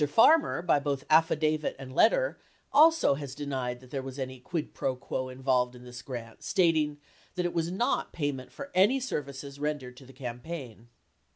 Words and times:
Farmer, 0.09 0.63
by 0.63 0.79
both 0.79 1.03
affidavit 1.11 1.75
and 1.77 1.93
letter 1.93 2.39
72 2.71 2.71
also 2.73 3.13
has 3.13 3.35
denied 3.35 3.81
that 3.81 3.91
there 3.91 4.01
was 4.01 4.17
any 4.17 4.39
quid 4.39 4.71
fro 4.73 4.95
quo 4.95 5.29
involved 5.29 5.75
in 5.75 5.83
this 5.83 6.01
grant, 6.01 6.41
stating 6.41 6.97
that 7.35 7.45
"it 7.45 7.53
was 7.53 7.69
not 7.69 8.11
payment 8.11 8.51
for 8.51 8.71
any 8.73 8.99
services 8.99 9.59
rendered 9.59 9.95
to 9.97 10.07
the 10.07 10.11
campaign". 10.13 10.87